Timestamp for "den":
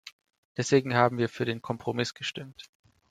1.45-1.61